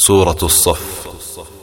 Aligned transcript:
سورة 0.00 0.40
الصف 0.42 1.08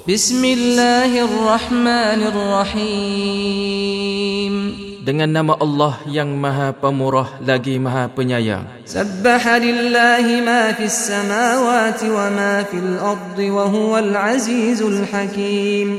بسم 0.06 0.46
الله 0.46 1.12
الرحمن 1.26 2.22
الرحيم 2.30 4.54
Dengan 5.02 5.42
nama 5.42 5.58
Allah 5.58 5.98
yang 6.06 6.38
maha 6.38 6.70
pemurah 6.70 7.42
lagi 7.42 7.82
maha 7.82 8.06
penyayang 8.14 8.70
سبح 8.86 9.42
لله 9.42 10.46
ما 10.46 10.70
في 10.78 10.86
السماوات 10.86 11.98
وما 12.06 12.70
في 12.70 12.78
الأرض 12.78 13.42
وهو 13.42 13.98
العزيز 13.98 14.86
الحكيم 14.86 15.90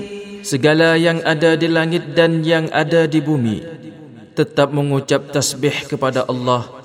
Segala 0.47 0.95
yang 0.95 1.19
ada 1.27 1.59
di 1.59 1.67
langit 1.67 2.15
dan 2.15 2.47
yang 2.47 2.71
ada 2.71 3.11
di 3.11 3.19
bumi 3.19 3.67
Tetap 4.39 4.71
mengucap 4.71 5.35
tasbih 5.35 5.91
kepada 5.91 6.23
Allah 6.31 6.79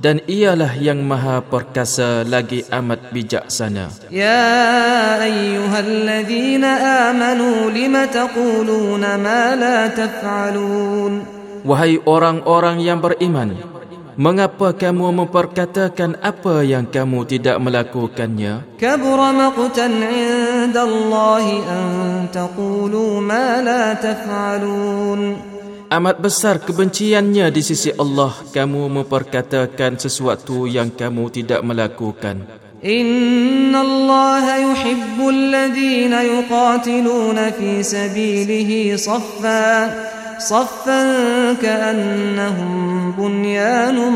dan 0.00 0.24
ialah 0.24 0.80
yang 0.80 1.04
maha 1.04 1.44
perkasa 1.44 2.24
lagi 2.24 2.64
amat 2.72 3.12
bijaksana. 3.12 3.92
Ya 4.08 5.20
ayyuhalladzina 5.20 6.70
amanu 7.12 7.68
lima 7.68 8.08
taquluna 8.08 9.20
ma 9.20 9.52
la 9.52 9.92
taf'alun. 9.92 11.12
Wahai 11.60 12.00
orang-orang 12.08 12.80
yang 12.80 13.04
beriman, 13.04 13.52
Mengapa 14.20 14.76
kamu 14.76 15.16
memperkatakan 15.16 16.20
apa 16.20 16.60
yang 16.60 16.84
kamu 16.84 17.24
tidak 17.24 17.56
melakukannya? 17.56 18.76
Kabur 18.76 19.16
maqtan 19.16 19.96
Allahi 20.76 21.64
an 21.64 21.84
taqulu 22.28 23.24
ma 23.24 23.64
la 23.64 23.96
taf'alun. 23.96 25.49
Amat 25.90 26.22
besar 26.22 26.62
kebenciannya 26.62 27.50
di 27.50 27.66
sisi 27.66 27.90
Allah 27.90 28.30
kamu 28.54 29.02
memperkatakan 29.02 29.98
sesuatu 29.98 30.70
yang 30.70 30.94
kamu 30.94 31.34
tidak 31.34 31.66
melakukan. 31.66 32.46
Inna 32.78 33.82
Allah 33.82 34.70
yuhibbul 34.70 35.50
ladina 35.50 36.22
yuqatiluna 36.22 37.50
fi 37.58 37.82
sabilihi 37.82 38.94
saffan 38.94 39.90
saffan 40.38 41.58
ka'annahum 41.58 43.10
bunyanun 43.18 44.14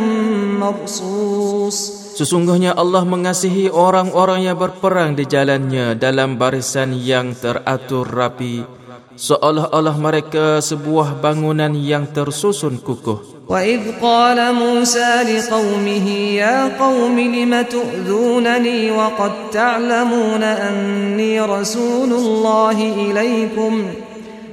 mabsus. 0.62 2.06
Sesungguhnya 2.14 2.78
Allah 2.78 3.02
mengasihi 3.02 3.66
orang-orang 3.74 4.46
yang 4.46 4.54
berperang 4.54 5.18
di 5.18 5.26
jalannya 5.26 5.98
dalam 5.98 6.38
barisan 6.38 6.94
yang 6.94 7.34
teratur 7.34 8.06
rapi 8.06 8.83
seolah-olah 9.15 9.95
mereka 9.97 10.61
sebuah 10.63 11.19
bangunan 11.19 11.73
yang 11.75 12.07
tersusun 12.09 12.79
kukuh. 12.79 13.39
وإذ 13.49 13.97
قال 14.01 14.37
موسى 14.53 15.25
لقومه 15.25 16.07
يا 16.37 16.77
قوم 16.77 17.17
لم 17.19 17.61
تؤذونني 17.61 18.91
وقد 18.91 19.31
تعلمون 19.49 20.43
أني 20.43 21.41
رسول 21.41 22.13
الله 22.13 22.77
إليكم 23.09 23.73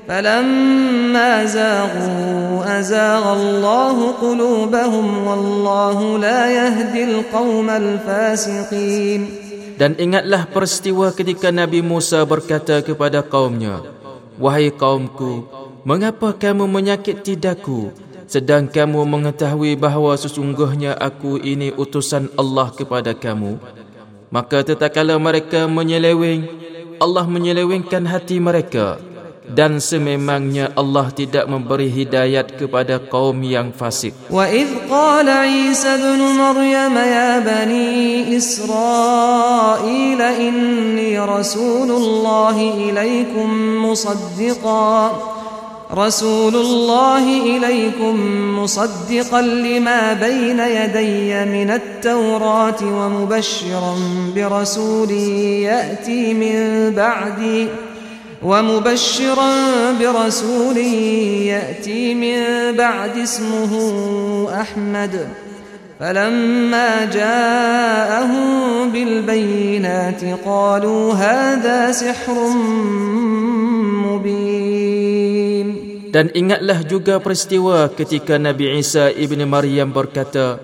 فلما 0.08 1.44
زاغوا 1.44 2.78
أزاغ 2.80 3.24
الله 3.32 3.96
قلوبهم 4.12 5.06
والله 5.28 6.18
لا 6.18 6.42
يهدي 6.50 7.04
القوم 7.04 7.68
الفاسقين 7.70 9.44
Dan 9.76 9.92
ingatlah 10.00 10.48
peristiwa 10.48 11.12
ketika 11.12 11.52
Nabi 11.52 11.84
Musa 11.84 12.24
berkata 12.24 12.80
kepada 12.80 13.20
kaumnya, 13.20 13.84
Wahai 14.41 14.73
kaumku, 14.73 15.45
mengapa 15.85 16.33
kamu 16.33 16.65
menyakiti 16.65 17.37
daku 17.37 17.93
sedang 18.25 18.65
kamu 18.65 19.05
mengetahui 19.05 19.77
bahawa 19.77 20.17
sesungguhnya 20.17 20.97
aku 20.97 21.37
ini 21.37 21.69
utusan 21.69 22.33
Allah 22.33 22.73
kepada 22.73 23.13
kamu? 23.13 23.61
Maka 24.33 24.65
tetakala 24.65 25.19
mereka 25.21 25.69
menyeleweng, 25.69 26.47
Allah 26.97 27.29
menyelewengkan 27.29 28.07
hati 28.09 28.41
mereka 28.41 29.10
dan 29.47 29.81
sememangnya 29.81 30.69
Allah 30.77 31.09
tidak 31.09 31.49
memberi 31.49 31.89
hidayat 31.89 32.61
kepada 32.61 33.01
kaum 33.01 33.41
yang 33.41 33.73
fasik. 33.73 34.13
وإذ 34.29 34.67
قال 34.89 35.27
عيسى 35.29 35.87
ابن 35.87 36.21
مريم 36.21 36.95
يا 36.97 37.39
بني 37.41 38.37
إسرائيل 38.37 40.21
إني 40.21 41.19
رسول 41.19 41.89
الله 41.91 42.57
إليكم 42.89 43.49
مصدقا 43.85 45.11
رسول 45.91 46.55
الله 46.55 47.25
إليكم 47.57 48.15
مصدقا 48.59 49.41
لما 49.41 50.13
بين 50.13 50.59
يدي 50.59 51.45
من 51.45 51.69
التوراة 51.69 52.81
ومبشرا 52.83 53.95
برسول 54.35 55.11
يأتي 55.67 56.33
من 56.33 56.55
بعدي 56.95 57.67
ومبشرا 58.42 59.52
برسول 60.00 60.76
يأتي 61.46 62.14
من 62.14 62.40
بعد 62.76 63.18
اسمه 63.18 63.72
أحمد 64.60 65.28
فلما 66.00 67.04
جاءهم 67.04 68.48
بالبينات 68.92 70.22
قالوا 70.44 71.12
هذا 71.12 71.92
سحر 71.92 72.36
مبين 74.04 75.86
Dan 76.06 76.32
ingatlah 76.32 76.80
juga 76.80 77.20
peristiwa 77.20 77.92
ketika 77.92 78.40
Nabi 78.40 78.80
Isa 78.80 79.12
ibni 79.12 79.44
Maryam 79.44 79.92
berkata, 79.92 80.56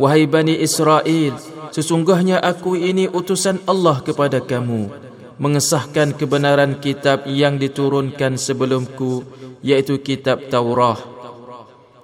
Wahai 0.00 0.24
Bani 0.24 0.56
Israel, 0.56 1.36
sesungguhnya 1.68 2.40
aku 2.40 2.80
ini 2.80 3.04
utusan 3.04 3.60
Allah 3.68 4.00
kepada 4.00 4.40
kamu, 4.40 4.88
mengesahkan 5.41 6.13
kebenaran 6.13 6.77
kitab 6.77 7.25
yang 7.25 7.57
diturunkan 7.57 8.37
sebelumku, 8.37 9.25
yaitu 9.65 9.97
kitab 9.97 10.53
Taurah, 10.53 11.01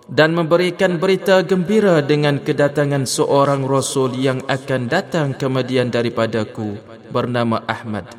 dan 0.10 0.34
memberikan 0.34 0.98
berita 0.98 1.46
gembira 1.46 2.02
dengan 2.02 2.42
kedatangan 2.42 3.06
seorang 3.06 3.62
Rasul 3.70 4.18
yang 4.18 4.42
akan 4.50 4.90
datang 4.90 5.38
kemudian 5.38 5.94
daripadaku, 5.94 6.82
bernama 7.14 7.62
Ahmad. 7.70 8.10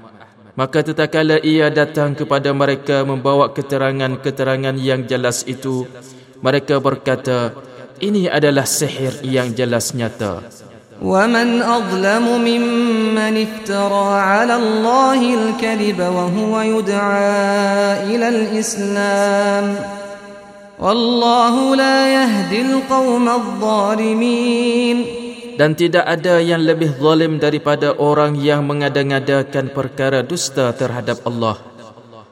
Maka 0.55 0.87
tetakala 0.87 1.43
ia 1.43 1.71
datang 1.71 2.15
kepada 2.15 2.55
mereka 2.55 3.03
membawa 3.03 3.51
keterangan-keterangan 3.51 4.75
yang 4.79 5.03
jelas 5.07 5.43
itu, 5.51 5.87
mereka 6.39 6.79
berkata, 6.79 7.59
ini 7.99 8.31
adalah 8.31 8.67
sihir 8.67 9.27
yang 9.27 9.51
jelas 9.55 9.91
nyata. 9.95 10.47
ومن 11.04 11.62
أظلم 11.62 12.26
ممن 12.48 13.34
افترى 13.48 14.08
على 14.14 14.56
الله 14.56 15.20
الكذب 15.34 16.00
وهو 16.00 16.54
يدعى 16.62 18.16
إلى 18.16 18.28
الإسلام 18.30 19.76
والله 20.80 21.56
لا 21.76 22.00
يهدي 22.14 22.60
القوم 22.62 23.26
الظالمين 23.30 24.98
Dan 25.54 25.78
tidak 25.78 26.02
ada 26.10 26.42
yang 26.42 26.66
lebih 26.66 26.98
zalim 26.98 27.38
daripada 27.38 27.94
orang 28.02 28.34
yang 28.42 28.66
mengada-ngadakan 28.66 29.70
perkara 29.70 30.26
dusta 30.26 30.74
terhadap 30.74 31.22
Allah. 31.30 31.62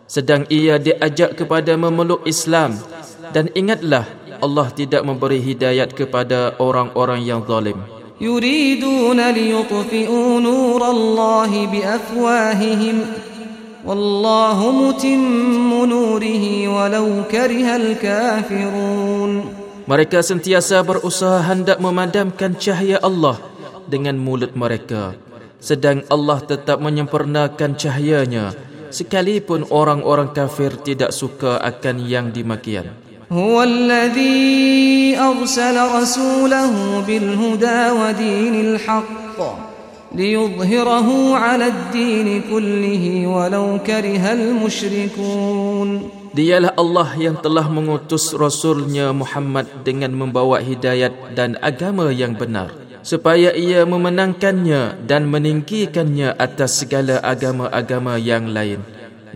Sedang 0.09 0.49
ia 0.49 0.81
diajak 0.81 1.37
kepada 1.37 1.77
memeluk 1.77 2.25
Islam. 2.25 2.81
Dan 3.29 3.53
ingatlah, 3.53 4.09
Allah 4.41 4.67
tidak 4.73 5.05
memberi 5.05 5.37
hidayat 5.37 5.93
kepada 5.93 6.57
orang-orang 6.57 7.21
yang 7.21 7.45
zalim. 7.45 7.94
يريدون 8.21 9.19
ليطفئوا 9.31 10.39
نور 10.39 10.81
الله 10.89 11.51
بأفواههم 11.67 12.97
والله 13.85 14.59
متم 14.71 15.71
نوره 15.89 16.45
ولو 16.67 17.07
كره 17.31 17.67
الكافرون 17.75 19.33
Mereka 19.81 20.23
sentiasa 20.23 20.79
berusaha 20.85 21.41
hendak 21.41 21.81
memadamkan 21.81 22.55
cahaya 22.55 23.01
Allah 23.01 23.41
dengan 23.89 24.15
mulut 24.15 24.53
mereka. 24.55 25.17
Sedang 25.59 26.05
Allah 26.07 26.39
tetap 26.39 26.79
menyempurnakan 26.79 27.75
cahayanya 27.75 28.55
sekalipun 28.93 29.67
orang-orang 29.67 30.31
kafir 30.31 30.77
tidak 30.79 31.11
suka 31.11 31.57
akan 31.59 32.07
yang 32.07 32.29
demikian. 32.29 33.04
هو 33.31 33.63
الذي 33.63 35.15
أرسل 35.15 35.77
رسوله 35.95 36.99
بالهدى 37.07 37.81
ودين 37.91 38.55
الحق 38.61 39.39
ليظهره 40.15 41.09
على 41.35 41.67
الدين 41.67 42.41
كله 42.51 43.27
ولو 43.27 43.79
كره 43.87 44.23
المشركون 44.33 45.89
Dialah 46.31 46.71
Allah 46.79 47.11
yang 47.19 47.35
telah 47.43 47.67
mengutus 47.67 48.31
Rasulnya 48.31 49.11
Muhammad 49.11 49.67
dengan 49.83 50.15
membawa 50.15 50.63
hidayat 50.63 51.35
dan 51.35 51.59
agama 51.59 52.07
yang 52.07 52.39
benar 52.39 52.71
supaya 53.03 53.51
ia 53.51 53.83
memenangkannya 53.83 55.03
dan 55.03 55.27
meninggikannya 55.27 56.31
atas 56.39 56.87
segala 56.87 57.19
agama-agama 57.19 58.15
yang 58.15 58.47
lain 58.47 58.79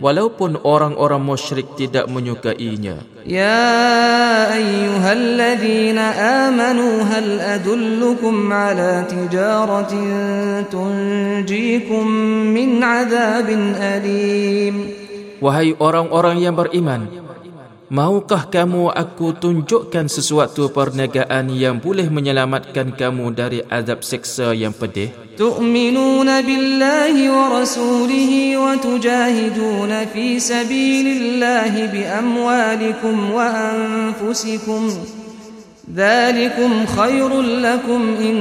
walaupun 0.01 0.57
orang-orang 0.65 1.21
musyrik 1.21 1.77
tidak 1.77 2.09
menyukainya. 2.09 3.05
Ya 3.21 4.49
ayyuhalladzina 4.49 6.05
amanu 6.49 7.05
hal 7.05 7.61
adullukum 7.61 8.49
ala 8.49 9.05
tijaratin 9.05 10.65
tunjikum 10.73 12.05
min 12.49 12.81
adzabin 12.81 13.77
alim. 13.77 14.75
Wahai 15.37 15.77
orang-orang 15.77 16.41
yang 16.41 16.57
beriman, 16.57 17.09
Maukah 17.91 18.47
kamu 18.47 18.87
aku 18.87 19.35
tunjukkan 19.35 20.07
sesuatu 20.07 20.71
perniagaan 20.71 21.51
yang 21.51 21.75
boleh 21.75 22.07
menyelamatkan 22.07 22.95
kamu 22.95 23.35
dari 23.35 23.59
azab 23.67 23.99
seksa 24.07 24.55
yang 24.55 24.71
pedih? 24.71 25.11
Tu'minuna 25.35 26.39
billahi 26.39 27.27
wa 27.27 27.51
rasulihi 27.51 28.55
wa 28.55 28.79
tujahiduna 28.79 30.07
fi 30.07 30.39
sabilillahi 30.39 31.91
bi 31.91 32.07
amwalikum 32.07 33.35
wa 33.35 33.75
anfusikum. 33.75 34.87
Dhalikum 35.83 36.87
khairul 36.95 37.59
lakum 37.59 38.15
in 38.23 38.37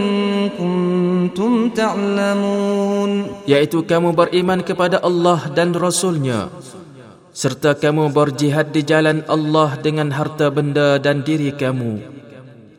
kuntum 0.55 1.75
ta'lamun. 1.75 3.43
Yaitu 3.51 3.83
kamu 3.83 4.15
beriman 4.15 4.63
kepada 4.63 5.03
Allah 5.03 5.51
dan 5.51 5.75
Rasulnya 5.75 6.55
serta 7.41 7.73
kamu 7.73 8.13
berjihad 8.13 8.69
di 8.69 8.85
jalan 8.85 9.25
Allah 9.25 9.73
dengan 9.81 10.13
harta 10.13 10.53
benda 10.53 11.01
dan 11.01 11.25
diri 11.25 11.57
kamu. 11.57 12.21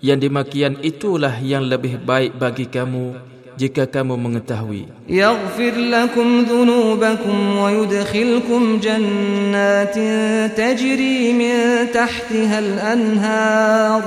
Yang 0.05 0.29
demikian 0.29 0.77
itulah 0.85 1.33
yang 1.41 1.65
lebih 1.65 1.97
baik 1.97 2.37
bagi 2.37 2.69
kamu 2.69 3.17
jika 3.57 3.89
kamu 3.89 4.13
mengetahui. 4.21 4.85
Yaghfir 5.09 5.73
lakum 5.89 6.45
dhunubakum 6.45 7.57
wa 7.57 7.73
yudkhilkum 7.73 8.77
jannatin 8.77 10.53
tajri 10.53 11.33
min 11.33 11.89
tahtiha 11.89 12.57
al-anhar 12.61 14.01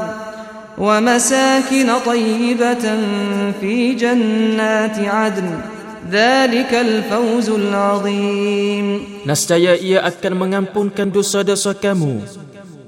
wa 0.78 1.02
masakin 1.02 1.90
tayyibatan 1.98 3.02
fi 3.58 3.98
jannati 3.98 5.02
'adn. 5.02 5.73
ذلك 6.11 6.71
الفوز 6.73 7.47
العظيم 7.49 8.85
Nascaya 9.27 9.77
ia 9.77 10.01
akan 10.05 10.33
mengampunkan 10.47 11.11
dosa-dosa 11.13 11.77
kamu 11.77 12.23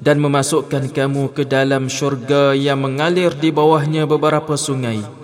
dan 0.02 0.18
memasukkan 0.18 0.90
kamu 0.90 1.30
ke 1.36 1.46
dalam 1.46 1.86
syurga 1.92 2.58
yang 2.58 2.82
mengalir 2.82 3.36
di 3.38 3.54
bawahnya 3.54 4.10
beberapa 4.10 4.58
sungai 4.58 5.22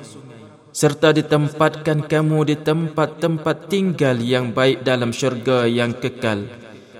serta 0.77 1.09
ditempatkan 1.09 2.05
kamu 2.05 2.53
di 2.53 2.55
tempat-tempat 2.61 3.65
tinggal 3.65 4.13
yang 4.21 4.53
baik 4.53 4.85
dalam 4.85 5.09
syurga 5.09 5.65
yang 5.65 5.97
kekal. 5.97 6.45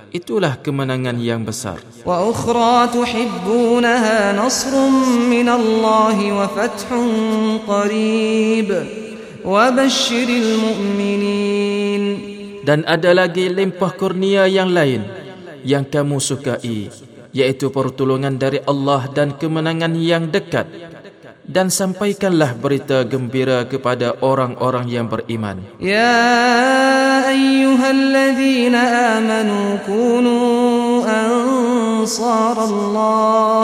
Itulah 0.09 0.57
kemenangan 0.65 1.21
yang 1.21 1.45
besar. 1.45 1.77
وأخرى 2.07 2.87
تحبونها 2.95 4.33
نصر 4.33 4.73
من 5.29 5.47
الله 5.49 6.17
وفتح 6.31 6.87
قريب 7.67 8.69
وبشر 9.45 10.27
المؤمنين 10.43 12.03
Dan 12.67 12.83
ada 12.83 13.15
lagi 13.15 13.47
limpah 13.47 13.95
kurnia 13.95 14.43
yang 14.43 14.67
lain 14.75 15.07
yang 15.63 15.87
kamu 15.87 16.19
sukai, 16.19 16.91
yaitu 17.31 17.71
pertolongan 17.71 18.35
dari 18.35 18.59
Allah 18.67 19.07
dan 19.07 19.39
kemenangan 19.39 19.95
yang 19.95 20.27
dekat. 20.27 20.67
Dan 21.47 21.71
sampaikanlah 21.71 22.59
berita 22.59 23.07
gembira 23.07 23.63
kepada 23.63 24.19
orang-orang 24.19 24.91
yang 24.91 25.07
beriman. 25.07 25.63
يا 25.79 26.27
أيها 27.31 27.87
الذين 27.87 28.75
آمنوا 28.75 29.87
كونوا 29.87 31.07
أنصار 31.07 32.57
الله 32.67 33.63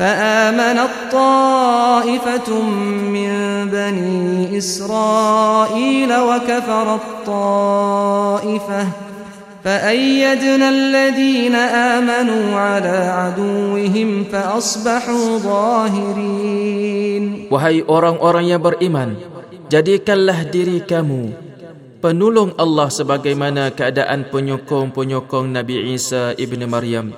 فآمنت 0.00 0.92
طائفة 1.12 2.48
من 3.16 3.32
بني 3.72 4.58
إسرائيل 4.58 6.10
وكفرت 6.12 7.00
طائفة 7.26 8.86
فأيدنا 9.64 10.68
الذين 10.68 11.54
آمنوا 11.54 12.44
على 12.60 12.96
عدوهم 13.18 14.24
فأصبحوا 14.32 15.38
ظاهرين 15.38 17.24
Wahai 17.46 17.78
orang-orang 17.86 18.50
yang 18.50 18.58
beriman, 18.58 19.14
jadikanlah 19.70 20.50
diri 20.50 20.82
kamu 20.82 21.30
penolong 22.02 22.54
Allah 22.58 22.90
sebagaimana 22.90 23.70
keadaan 23.74 24.28
penyokong-penyokong 24.30 25.50
Nabi 25.50 25.94
Isa 25.94 26.34
ibn 26.38 26.62
Maryam 26.70 27.14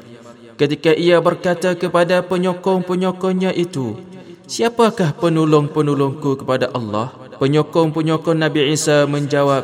ketika 0.59 0.93
ia 0.93 1.19
berkata 1.19 1.73
kepada 1.77 2.21
penyokong-penyokongnya 2.25 3.53
itu, 3.53 3.97
Siapakah 4.43 5.15
penolong-penolongku 5.23 6.43
kepada 6.43 6.67
Allah? 6.75 7.15
Penyokong-penyokong 7.39 8.37
Nabi 8.43 8.75
Isa 8.75 9.07
menjawab, 9.07 9.63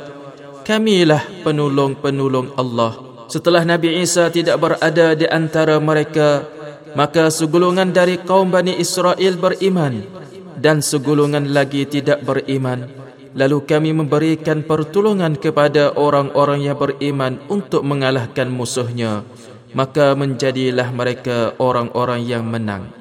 Kamilah 0.64 1.26
penolong-penolong 1.44 2.56
Allah. 2.56 2.96
Setelah 3.28 3.68
Nabi 3.68 4.00
Isa 4.02 4.32
tidak 4.32 4.58
berada 4.58 5.14
di 5.14 5.28
antara 5.28 5.78
mereka, 5.84 6.48
maka 6.98 7.30
segolongan 7.30 7.94
dari 7.94 8.18
kaum 8.18 8.50
Bani 8.50 8.80
Israel 8.80 9.36
beriman 9.38 10.02
dan 10.58 10.82
segolongan 10.82 11.54
lagi 11.54 11.86
tidak 11.86 12.26
beriman. 12.26 12.90
Lalu 13.38 13.62
kami 13.70 13.94
memberikan 13.94 14.66
pertolongan 14.66 15.38
kepada 15.38 15.94
orang-orang 15.94 16.66
yang 16.66 16.80
beriman 16.80 17.38
untuk 17.46 17.86
mengalahkan 17.86 18.50
musuhnya. 18.50 19.22
Maka 19.74 20.18
menjadilah 20.18 20.90
mereka 20.90 21.54
orang-orang 21.62 22.26
yang 22.26 22.46
menang. 22.46 22.99